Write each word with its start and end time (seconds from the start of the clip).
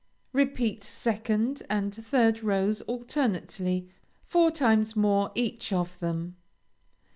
Repeat 0.33 0.83
second 0.83 1.61
and 1.69 1.93
third 1.93 2.41
rows 2.41 2.81
alternately 2.87 3.87
four 4.23 4.49
times 4.49 4.95
more 4.95 5.31
each 5.35 5.71
of 5.71 5.99
them. 5.99 6.37